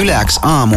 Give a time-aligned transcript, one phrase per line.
[0.00, 0.76] Yleäks aamu.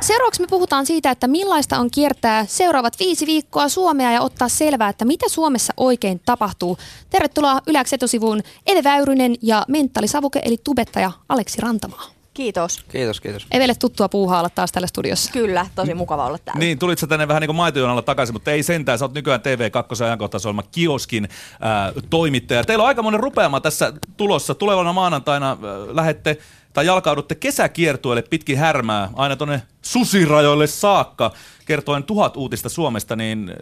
[0.00, 4.88] Seuraavaksi me puhutaan siitä, että millaista on kiertää seuraavat viisi viikkoa Suomea ja ottaa selvää,
[4.88, 6.78] että mitä Suomessa oikein tapahtuu.
[7.10, 12.16] Tervetuloa Yleäks etosivuun Eve Väyrynen ja mentaalisavuke eli tubettaja Aleksi Rantamaa.
[12.34, 12.84] Kiitos.
[12.88, 13.46] Kiitos, kiitos.
[13.50, 15.32] Evelle tuttua puuhaa olla taas täällä studiossa.
[15.32, 16.58] Kyllä, tosi mukava olla täällä.
[16.58, 18.98] Niin, tulit sä tänne vähän niin kuin maitojonalla takaisin, mutta ei sentään.
[18.98, 21.28] Sä oot nykyään TV2 ajankohtaisohjelma Kioskin
[21.60, 22.64] ää, toimittaja.
[22.64, 24.54] Teillä on aika monen rupeama tässä tulossa.
[24.54, 25.56] Tulevana maanantaina ää,
[25.88, 26.38] lähette
[26.76, 31.32] tai jalkaudutte kesäkiertueelle pitkin härmää aina tuonne susirajoille saakka
[31.64, 33.56] kertoen tuhat uutista Suomesta, niin ää,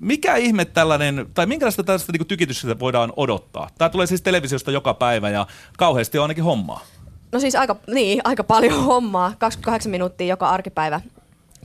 [0.00, 3.68] mikä ihme tällainen, tai minkälaista tällaista niin tykitystä voidaan odottaa?
[3.78, 5.46] Tämä tulee siis televisiosta joka päivä ja
[5.78, 6.84] kauheasti on ainakin hommaa.
[7.32, 9.32] No siis aika, niin, aika paljon hommaa.
[9.38, 11.00] 28 minuuttia joka arkipäivä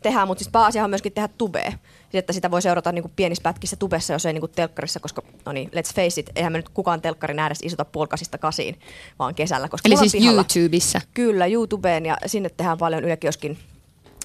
[0.04, 1.72] tehdään, mutta siis pääasia on myöskin tehdä tubea.
[2.20, 5.22] Että sitä voi seurata niin kuin pienissä pätkissä tubessa, jos ei niin kuin telkkarissa, koska
[5.46, 8.80] no niin, let's face it, eihän me nyt kukaan telkkarin ääressä istuta puolkasista kasiin,
[9.20, 9.70] vaan kesällä.
[9.70, 11.02] Koska Eli siis pihalla- YouTubessa.
[11.14, 13.58] Kyllä, YouTubeen ja sinne tehdään paljon Yle Kioskin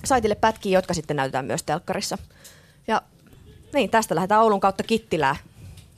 [0.05, 2.19] saitille pätkiä, jotka sitten näytetään myös telkkarissa.
[2.89, 3.03] Ja
[3.75, 5.37] niin, tästä lähdetään Oulun kautta Kittilään.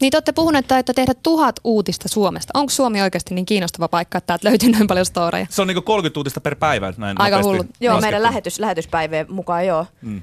[0.00, 2.50] Niin te olette puhuneet, että tehdä tuhat uutista Suomesta.
[2.54, 5.46] Onko Suomi oikeasti niin kiinostava paikka, että täältä löytyy noin paljon storeja?
[5.50, 6.92] Se on niin kuin 30 uutista per päivä.
[6.96, 7.64] Näin Aika hullu.
[7.80, 9.86] Joo, meidän lähetys, lähetyspäivien mukaan joo.
[10.02, 10.22] Mm.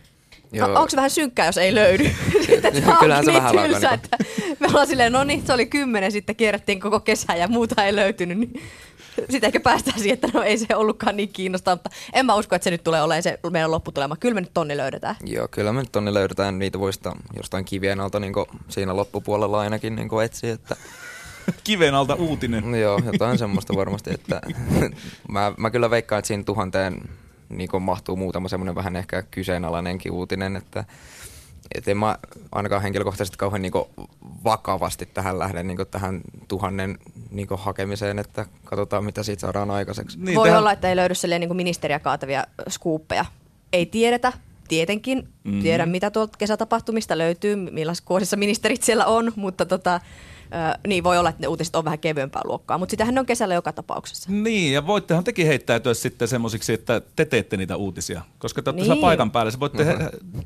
[0.51, 2.03] No, onko se vähän synkkää, jos ei löydy?
[2.45, 4.17] Sitten Kyllähän se niin vähän tylsä, niinku- että
[4.59, 7.95] me ollaan silleen, no niin, se oli kymmenen, sitten kierrettiin koko kesä ja muuta ei
[7.95, 8.37] löytynyt.
[8.37, 8.61] Niin
[9.29, 12.55] sitten ehkä päästään siihen, että no ei se ollutkaan niin kiinnostavaa, mutta en mä usko,
[12.55, 14.15] että se nyt tulee olemaan se meidän lopputulema.
[14.15, 15.15] Kyllä me nyt tonni löydetään.
[15.25, 18.33] Joo, kyllä me nyt tonne löydetään niitä voista jostain kivien alta niin
[18.69, 20.75] siinä loppupuolella ainakin niin etsiä, että
[21.63, 22.75] Kiven alta uutinen.
[22.75, 24.41] joo, jotain semmoista varmasti, että
[25.31, 27.01] mä, mä kyllä veikkaan, että siinä tuhanteen
[27.49, 30.85] niin mahtuu muutama semmoinen vähän ehkä kyseenalainenkin uutinen, että
[31.75, 32.17] et en mä
[32.51, 33.73] ainakaan henkilökohtaisesti kauhean niin
[34.43, 36.97] vakavasti tähän lähden niin tähän tuhannen
[37.31, 40.19] niin hakemiseen, että katsotaan mitä siitä saadaan aikaiseksi.
[40.19, 43.25] Niin, Voi tehän- olla, että ei löydy niin kuin ministeriä kaatavia skuuppeja.
[43.73, 44.33] Ei tiedetä,
[44.67, 45.17] tietenkin.
[45.43, 45.61] Mm-hmm.
[45.61, 50.01] Tiedän, mitä tuolta kesätapahtumista löytyy, millaisissa kuosissa ministerit siellä on, mutta tota,
[50.53, 52.77] ö, niin voi olla, että ne uutiset on vähän kevyempää luokkaa.
[52.77, 54.31] Mutta sitähän ne on kesällä joka tapauksessa.
[54.31, 58.21] Niin, ja voittehan tekin heittäytyä sitten semmoisiksi, että te teette niitä uutisia.
[58.39, 59.01] Koska te olette Niin.
[59.01, 59.51] paikan päällä.
[59.51, 59.95] Se voitte he,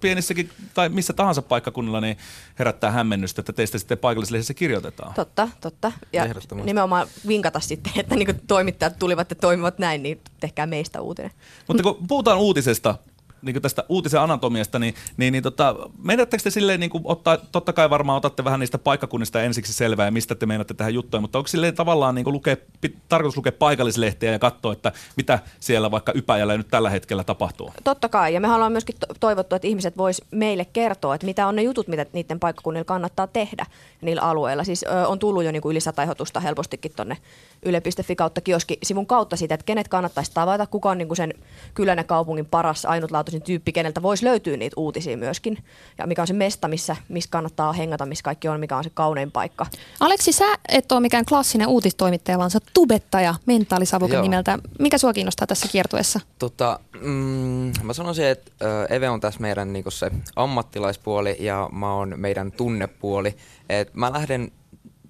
[0.02, 2.18] pienissäkin tai missä tahansa paikkakunnalla niin
[2.60, 5.14] herättää hämmennystä, että teistä sitten paikallislehdessä kirjoitetaan.
[5.14, 5.92] Totta, totta.
[6.14, 6.26] Ja
[6.64, 11.32] nimenomaan vinkata sitten, että niin toimittajat tulivat ja toimivat näin, niin tehkää meistä uutinen.
[11.68, 12.96] Mutta kun puhutaan uutisesta,
[13.42, 17.38] niin kuin tästä uutisen anatomiasta, niin, niin, niin tota, meinatteko te silleen niin kuin ottaa,
[17.38, 21.22] totta kai varmaan otatte vähän niistä paikkakunnista ensiksi selvää ja mistä te meinaatte tähän juttuja,
[21.22, 25.40] mutta onko silleen tavallaan niin kuin lukea, pit, tarkoitus lukea paikallislehteä ja katsoa, että mitä
[25.60, 27.74] siellä vaikka Ypäjällä nyt tällä hetkellä tapahtuu?
[27.84, 31.48] Totta kai, ja me haluamme myöskin to- toivottua, että ihmiset vois meille kertoa, että mitä
[31.48, 33.66] on ne jutut, mitä niiden paikkakunnilla kannattaa tehdä
[34.02, 34.64] niillä alueilla.
[34.64, 36.08] Siis ö, on tullut jo niinku yli sata
[36.44, 37.18] helpostikin tuonne
[37.64, 41.34] yle.fi kautta kioski sivun kautta siitä, että kenet kannattaisi tavata, kuka on niinku sen
[41.74, 45.58] kylän ja kaupungin paras ainutlaatuisin tyyppi, keneltä voisi löytyä niitä uutisia myöskin.
[45.98, 48.92] Ja mikä on se mesta, missä, missä kannattaa hengata, missä kaikki on, mikä on se
[48.94, 49.66] kaunein paikka.
[50.00, 54.22] Aleksi, sä et ole mikään klassinen uutistoimittaja, vaan sä tubettaja mentaalisavuke Joo.
[54.24, 54.60] nimeltä.
[54.80, 56.20] Mikä sua kiinnostaa tässä kiertueessa?
[56.40, 58.52] Tota, mm, mä sanoisin, että
[58.90, 63.36] Eve on tässä meidän niinku se ammattilaispuoli ja mä oon meidän tunnepuoli.
[63.70, 64.52] Et mä lähden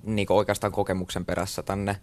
[0.04, 1.98] niinku oikeastaan kokemuksen perässä tänne.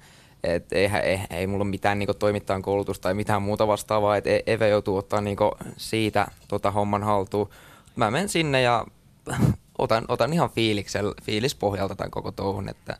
[0.44, 4.16] Et eihän, ei, ei mulla ole mitään niinku toimittajan koulutusta tai mitään muuta vastaavaa.
[4.16, 7.50] Et E- Eve joutuu ottaa niinku siitä tota homman haltuun.
[7.96, 8.86] Mä menen sinne ja
[9.78, 12.96] otan, otan ihan fiiliksel, fiilispohjalta tämän koko touhun, että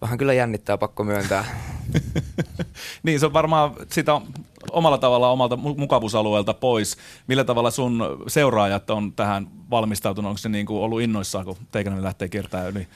[0.00, 1.44] vähän kyllä jännittää, pakko myöntää.
[3.02, 4.20] niin, se on varmaan sitä
[4.72, 6.96] omalla tavalla omalta mu- mukavuusalueelta pois.
[7.26, 10.28] Millä tavalla sun seuraajat on tähän valmistautunut?
[10.28, 12.88] Onko se niin kuin ollut innoissaan, kun teikäläinen lähtee kiertämään yli,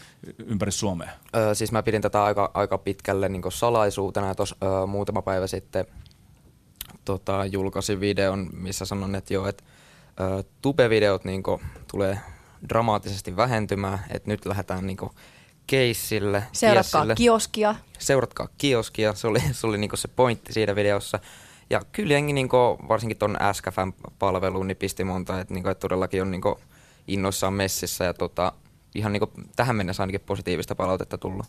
[0.47, 1.11] ympäri Suomea?
[1.37, 5.47] Öö, siis mä pidin tätä aika, aika pitkälle niin salaisuutena ja tos, öö, muutama päivä
[5.47, 5.87] sitten
[7.05, 9.65] tota, julkaisin videon, missä sanon, että joo, että
[10.21, 10.43] öö,
[11.25, 11.43] niin
[11.91, 12.21] tulee
[12.69, 14.97] dramaattisesti vähentymään, että nyt lähdetään niin
[15.67, 16.45] keissille.
[16.53, 17.15] Seuratkaa tiessille.
[17.15, 17.75] kioskia.
[17.99, 21.19] Seuratkaa kioskia, se oli, se, oli niinku se pointti siinä videossa.
[21.71, 22.57] Ja kyllä jengi niinku,
[22.89, 26.61] varsinkin tuon SKFM-palveluun niin pisti monta, että niinku, et todellakin on niinku
[27.09, 28.53] innoissaan messissä ja tota,
[28.95, 31.47] ihan niinku, tähän mennessä ainakin positiivista palautetta tullut.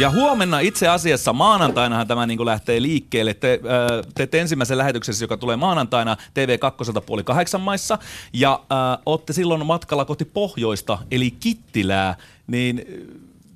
[0.00, 3.34] Ja huomenna itse asiassa maanantainahan tämä niin lähtee liikkeelle.
[3.34, 7.98] Te äh, teette ensimmäisen lähetyksessä, joka tulee maanantaina TV2 puoli kahdeksan maissa.
[8.32, 12.16] Ja äh, olette silloin matkalla kohti pohjoista, eli Kittilää.
[12.46, 12.86] Niin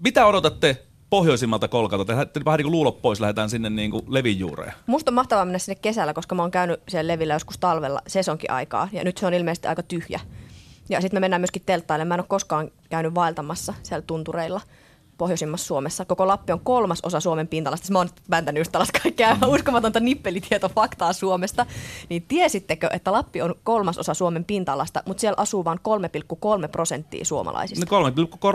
[0.06, 2.04] mitä odotatte pohjoisimmalta kolkalta?
[2.04, 4.72] Te vähän niin kuin luulot pois, lähdetään sinne niin kuin levin juureen.
[4.86, 8.50] Musta on mahtavaa mennä sinne kesällä, koska mä oon käynyt siellä levillä joskus talvella sesonkin
[8.50, 10.20] aikaa ja nyt se on ilmeisesti aika tyhjä.
[10.88, 12.04] Ja sitten me mennään myöskin telttaille.
[12.04, 14.60] Mä en ole koskaan käynyt vaeltamassa siellä tuntureilla.
[15.18, 16.04] Pohjoisimmassa Suomessa.
[16.04, 17.84] Koko Lappi on kolmas osa Suomen pinta-alasta.
[17.84, 19.40] Siis Mä oon vääntänyt just tällaista kaikkea mm.
[19.48, 21.66] uskomatonta nippelitietofaktaa Suomesta.
[22.08, 27.24] Niin tiesittekö, että Lappi on kolmas osa Suomen pinta-alasta, mutta siellä asuu vain 3,3 prosenttia
[27.24, 27.86] suomalaisista?
[27.90, 28.10] No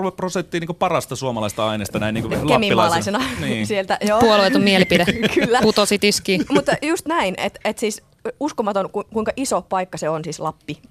[0.07, 3.67] 3,3 prosenttia niin parasta suomalaista aineesta näin niin Kemimaalaisena niin.
[3.67, 3.97] sieltä.
[4.01, 4.19] Joo.
[4.19, 5.05] Puolueeton mielipide.
[5.33, 5.59] Kyllä.
[5.61, 6.39] Putosi tiski.
[6.53, 8.01] mutta just näin, että et siis
[8.39, 10.81] uskomaton kuinka iso paikka se on siis Lappi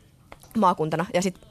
[0.58, 1.06] maakuntana.
[1.14, 1.49] Ja sitten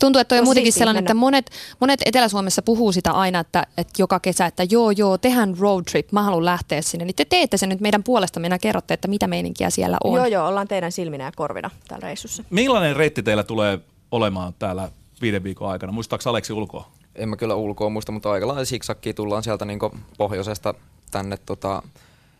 [0.00, 1.10] Tuntuu, että toi on muutenkin sellainen, mennä.
[1.10, 1.50] että monet,
[1.80, 6.12] monet Etelä-Suomessa puhuu sitä aina, että, että joka kesä, että joo, joo, tehän road trip,
[6.12, 7.04] mä haluan lähteä sinne.
[7.04, 10.16] Niin te teette sen nyt meidän puolesta, minä kerrotte, että mitä meininkiä siellä on.
[10.16, 12.44] Joo, joo, ollaan teidän silminä ja korvina täällä reissussa.
[12.50, 13.78] Millainen reitti teillä tulee
[14.10, 14.88] olemaan täällä
[15.22, 15.92] viiden viikon aikana?
[15.92, 16.88] Muistaako Aleksi ulkoa?
[17.14, 19.78] En mä kyllä ulkoa muista, mutta aika lailla siksakkiin tullaan sieltä niin
[20.18, 20.74] pohjoisesta
[21.10, 21.82] tänne tota,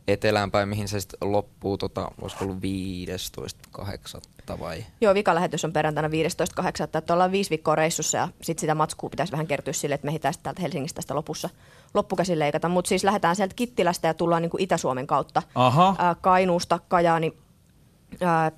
[0.09, 2.59] eteläänpäin, mihin se sitten loppuu, tota, olisiko ollut
[3.79, 4.61] 15.8.
[4.61, 4.85] vai?
[5.01, 6.99] Joo, vikalähetys on perjantaina 15.8.
[6.99, 10.11] Että ollaan viisi viikkoa reissussa ja sitten sitä matskua pitäisi vähän kertyä sille, että me
[10.11, 11.51] ehditään täältä Helsingistä tästä lopussa
[11.95, 12.69] loppukäsin leikata.
[12.69, 15.43] Mutta siis lähdetään sieltä Kittilästä ja tullaan niin kuin Itä-Suomen kautta.
[15.55, 15.97] Aha.
[15.99, 17.37] Ää, Kainuusta, Kajaani,
[18.21, 18.53] ää,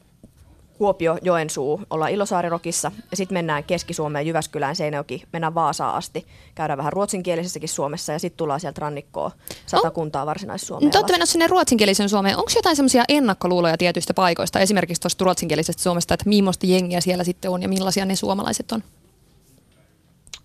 [0.78, 6.26] Kuopio, Joensuu, ollaan Ilosaarirokissa ja sitten mennään Keski-Suomeen, Jyväskylään, Seinäjoki, mennään Vaasaan asti.
[6.54, 9.30] Käydään vähän ruotsinkielisessäkin Suomessa ja sitten tullaan sieltä rannikkoa
[9.66, 10.90] satakuntaa varsinais-Suomeen.
[10.90, 12.36] Te olette menossa sinne ruotsinkielisen Suomeen.
[12.36, 17.50] Onko jotain semmoisia ennakkoluuloja tietyistä paikoista, esimerkiksi tuosta ruotsinkielisestä Suomesta, että millaista jengiä siellä sitten
[17.50, 18.82] on ja millaisia ne suomalaiset on?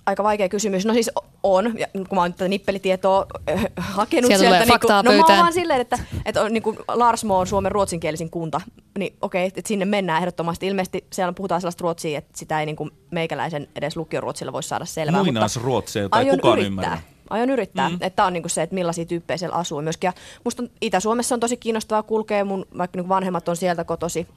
[0.06, 0.86] Aika vaikea kysymys.
[0.86, 1.12] No siis
[1.44, 4.44] on, ja kun mä oon tätä nippelitietoa äh, hakenut sieltä.
[4.44, 7.72] sieltä niin kuin, no mä oon silleen, että, että on, niin kuin Larsmo on Suomen
[7.72, 8.62] ruotsinkielisin kunta,
[8.98, 10.68] niin okei, että sinne mennään ehdottomasti.
[10.68, 14.86] Ilmeisesti siellä puhutaan sellaista ruotsia, että sitä ei niin kuin meikäläisen edes lukioruotsilla voi saada
[14.86, 15.24] selvää.
[15.24, 16.68] Muinaisruotsia, jota ei kukaan yrittää.
[16.68, 16.98] ymmärrä.
[17.30, 17.90] Aion yrittää.
[17.90, 17.96] Mm.
[17.96, 20.08] Että tämä on niinku se, että millaisia tyyppejä siellä asuu myöskin.
[20.08, 20.14] Ja
[20.44, 24.28] musta on, Itä-Suomessa on tosi kiinnostavaa kulkea, mun vaikka niinku vanhemmat on sieltä kotosi,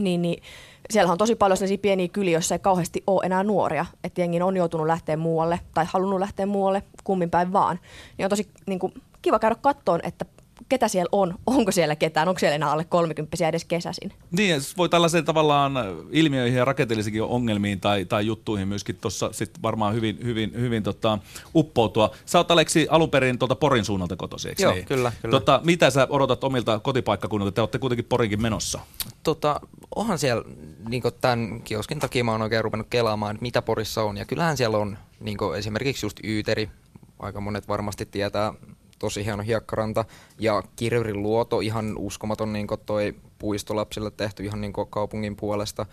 [0.00, 0.42] niin, niin
[0.90, 3.86] siellä on tosi paljon sellaisia pieniä kyliä, joissa ei kauheasti ole enää nuoria.
[4.04, 7.78] Että jengi on joutunut lähteä muualle tai halunnut lähteä muualle, kummin päin vaan.
[8.18, 10.24] Niin on tosi niin kuin, kiva käydä kattoon, että
[10.70, 14.12] ketä siellä on, onko siellä ketään, onko siellä enää alle 30 edes kesäsin.
[14.30, 15.72] Niin, voi tällaiseen tavallaan
[16.10, 21.18] ilmiöihin ja rakenteellisiin ongelmiin tai, tai juttuihin myöskin tuossa sitten varmaan hyvin, hyvin, hyvin tota,
[21.54, 22.10] uppoutua.
[22.26, 24.84] Sä oot Aleksi alun perin tuolta Porin suunnalta kotosi, eikö Joo, niin?
[24.84, 25.12] kyllä.
[25.22, 25.32] kyllä.
[25.32, 27.52] Tota, mitä sä odotat omilta kotipaikkakunnilta?
[27.52, 28.80] Te olette kuitenkin Porinkin menossa.
[29.22, 29.60] Tota,
[29.94, 30.44] onhan siellä,
[30.88, 34.16] niin tämän kioskin takia mä oon oikein ruvennut kelaamaan, että mitä Porissa on.
[34.16, 36.70] Ja kyllähän siellä on niin esimerkiksi just Yyteri,
[37.18, 38.54] aika monet varmasti tietää
[39.00, 40.04] tosi hieno hiekkaranta.
[40.38, 45.86] Ja Kirjurin luoto, ihan uskomaton niin toi puistolapsille tehty ihan niin kaupungin puolesta.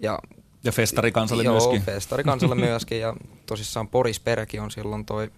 [0.00, 0.18] Ja,
[0.64, 1.82] ja festarikansalle joo, myöskin.
[1.82, 3.00] Festarikansalle myöskin.
[3.00, 3.16] Ja
[3.46, 5.30] tosissaan Porisperki on silloin toi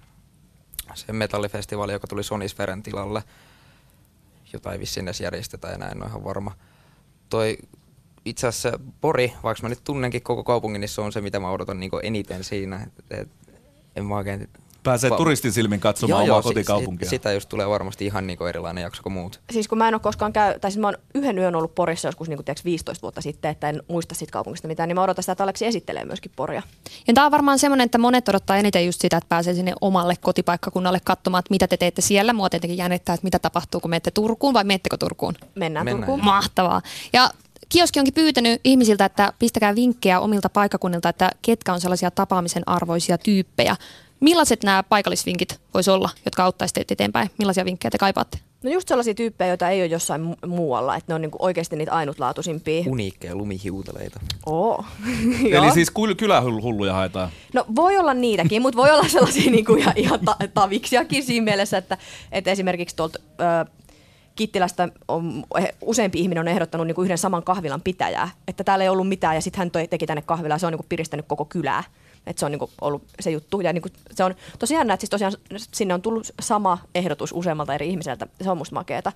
[0.95, 3.23] se metallifestivaali, joka tuli Sonisferen tilalle,
[4.53, 6.53] jota ei vissiin edes järjestetä enää, en ole ihan varma.
[7.29, 7.59] Toi
[8.25, 11.51] itse asiassa Pori, vaikka mä nyt tunnenkin koko kaupungin, niin se on se, mitä mä
[11.51, 12.83] odotan niin eniten siinä.
[12.83, 13.29] Et, et,
[13.97, 14.49] en mä oikein
[14.87, 17.11] Pääsee Va- turistin silmin katsomaan joo, omaa joo, kotikaupunkia.
[17.11, 19.41] Sitä just tulee varmasti ihan niin erilainen jakso kuin muut.
[19.51, 22.09] Siis kun mä en ole koskaan käy, tai siis mä oon yhden yön ollut Porissa
[22.09, 25.23] joskus niin kuin 15 vuotta sitten, että en muista siitä kaupungista mitään, niin mä odotan
[25.23, 26.63] sitä, että Aleksi esittelee myöskin Poria.
[27.09, 30.15] Ja tämä on varmaan semmoinen, että monet odottaa eniten just sitä, että pääsee sinne omalle
[30.21, 32.33] kotipaikkakunnalle katsomaan, että mitä te teette siellä.
[32.33, 35.35] Mua tietenkin jännittää, että mitä tapahtuu, kun menette Turkuun vai menettekö Turkuun?
[35.55, 36.25] Mennään, Mennään Turkuun.
[36.25, 36.83] Mahtavaa.
[37.13, 37.31] Ja
[37.69, 43.19] Kioski onkin pyytänyt ihmisiltä, että pistäkää vinkkejä omilta paikkakunnilta, että ketkä on sellaisia tapaamisen arvoisia
[43.19, 43.77] tyyppejä.
[44.21, 47.31] Millaiset nämä paikallisvinkit voisi olla, jotka auttaisivat teitä eteenpäin?
[47.39, 48.39] Millaisia vinkkejä te kaipaatte?
[48.65, 51.77] No just sellaisia tyyppejä, joita ei ole jossain mu- muualla, että ne on niinku oikeasti
[51.77, 52.85] niitä ainutlaatuisimpia.
[52.87, 54.21] Uniikkeja lumihiutaleita.
[54.47, 54.85] Oo.
[55.59, 57.29] Eli siis kyl- kylähulluja haetaan?
[57.55, 61.79] No voi olla niitäkin, mutta voi olla sellaisia niinku ihan, ihan ta- taviksiakin siinä mielessä,
[61.79, 61.99] että,
[62.33, 63.19] että esimerkiksi tuolta...
[63.63, 63.71] Ö,
[64.37, 65.45] Kittilästä on,
[65.81, 69.35] useampi ihminen on ehdottanut niin kuin yhden saman kahvilan pitäjää, että täällä ei ollut mitään
[69.35, 71.85] ja sitten hän toi, teki tänne kahvilaa, se on niin kuin piristänyt koko kylää.
[72.27, 73.61] Että se on niinku ollut se juttu.
[73.61, 77.89] Ja niinku se on tosiaan että siis tosiaan sinne on tullut sama ehdotus useammalta eri
[77.89, 78.27] ihmiseltä.
[78.43, 79.13] Se on musta makeeta.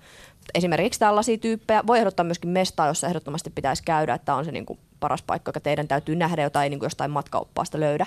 [0.55, 1.87] Esimerkiksi tällaisia tyyppejä.
[1.87, 5.61] Voi ehdottaa myöskin mestaa, jossa ehdottomasti pitäisi käydä, että on se niinku paras paikka, joka
[5.61, 8.07] teidän täytyy nähdä, jota ei niin kuin jostain matkaoppaasta löydä.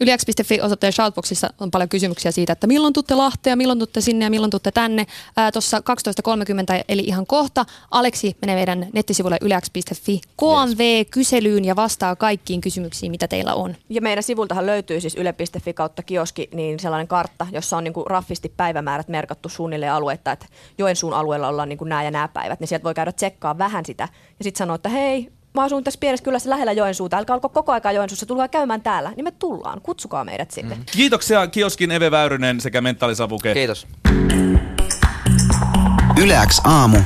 [0.00, 4.30] Yliäks.fi osoitteen Shoutboxissa on paljon kysymyksiä siitä, että milloin tutte Lahteen, milloin tutte sinne ja
[4.30, 5.06] milloin tutte tänne.
[5.52, 13.10] Tuossa 12.30 eli ihan kohta Aleksi menee meidän nettisivulle yliäks.fi KMV-kyselyyn ja vastaa kaikkiin kysymyksiin,
[13.10, 13.76] mitä teillä on.
[13.88, 18.06] Ja meidän sivultahan löytyy siis yle.fi kautta kioski, niin sellainen kartta, jossa on niin kuin
[18.06, 20.46] raffisti päivämäärät merkattu suunnilleen aluetta, että
[20.78, 23.84] Joensuun alueella ollaan niin kuin nämä ja nämä päivät, niin sieltä voi käydä tsekkaa vähän
[23.84, 27.48] sitä ja sitten sanoa, että hei, mä asun tässä pienessä kylässä lähellä Joensuuta, älkää olko
[27.48, 30.74] koko aika Joensuussa, tulkaa käymään täällä, niin me tullaan, kutsukaa meidät sinne.
[30.74, 30.84] Mm.
[30.92, 33.54] Kiitoksia Kioskin Eve Väyrynen sekä Mentaalisavuke.
[33.54, 33.86] Kiitos.
[36.20, 36.98] Yleäks aamu.